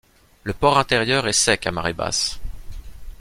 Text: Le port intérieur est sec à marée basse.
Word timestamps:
Le 0.43 0.51
port 0.53 0.79
intérieur 0.79 1.27
est 1.27 1.31
sec 1.33 1.67
à 1.67 1.71
marée 1.71 1.93
basse. 1.93 2.39